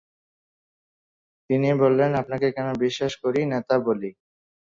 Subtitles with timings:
[1.49, 4.09] তিনি বললেন, আপনাকে কেন বিশ্বাস করি নে তা বলি।